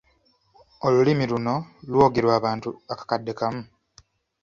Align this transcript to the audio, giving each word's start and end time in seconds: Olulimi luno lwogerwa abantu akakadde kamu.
Olulimi 0.85 1.25
luno 1.31 1.55
lwogerwa 1.89 2.33
abantu 2.39 2.69
akakadde 2.91 3.31
kamu. 3.39 3.63